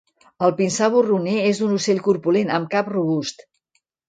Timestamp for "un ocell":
1.67-2.01